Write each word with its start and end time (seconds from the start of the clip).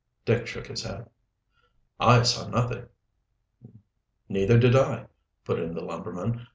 Dick 0.25 0.47
shook 0.47 0.65
his 0.65 0.81
head. 0.81 1.11
"I 1.99 2.23
saw 2.23 2.47
nothing." 2.49 2.87
"Neither 4.29 4.57
did 4.57 4.75
I," 4.75 5.05
put 5.45 5.59
in 5.59 5.75
the 5.75 5.83
lumberman. 5.85 6.47